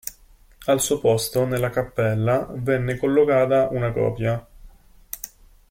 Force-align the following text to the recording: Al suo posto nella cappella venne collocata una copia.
Al 0.65 0.79
suo 0.81 0.97
posto 0.99 1.45
nella 1.45 1.69
cappella 1.69 2.47
venne 2.55 2.97
collocata 2.97 3.67
una 3.69 3.91
copia. 3.91 4.43